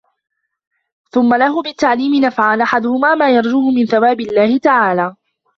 [1.11, 5.15] ثُمَّ لَهُ بِالتَّعْلِيمِ نَفْعَانِ أَحَدُهُمَا مَا يَرْجُوهُ مِنْ ثَوَابِ اللَّهِ تَعَالَى